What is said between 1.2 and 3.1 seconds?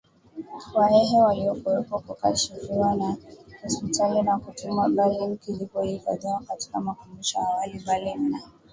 waliokuwepo Kikasafishwa